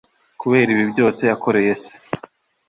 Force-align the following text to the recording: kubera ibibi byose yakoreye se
kubera 0.41 0.67
ibibi 0.71 0.85
byose 0.93 1.21
yakoreye 1.29 1.71
se 1.81 1.91